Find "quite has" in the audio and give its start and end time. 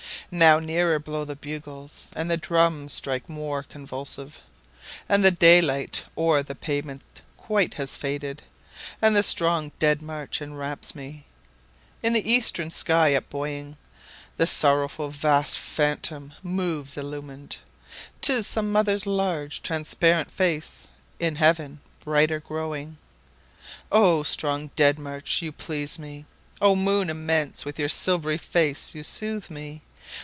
7.35-7.97